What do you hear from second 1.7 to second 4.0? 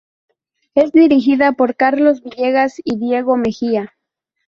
Carlos Villegas y Diego Mejía.